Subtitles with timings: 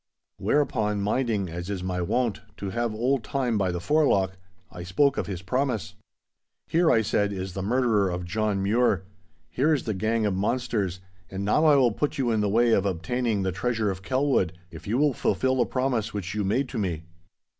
[0.37, 4.35] Whereupon, minding, as is my wont, to have old Time by the forelock,
[4.71, 5.93] I spoke of his promise.
[6.67, 9.03] 'Here,' I said, 'is the murderer John Mure.
[9.47, 12.71] Here is the gang of monsters, and now I will put you in the way
[12.71, 16.67] of obtaining the Treasure of Kelwood, if you will fulfil the promise which you made
[16.69, 17.03] to me.